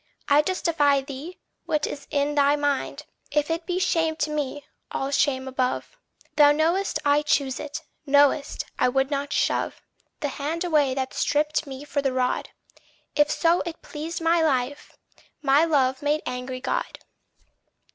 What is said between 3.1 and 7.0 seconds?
If it be shame to me, all shame above. Thou know'st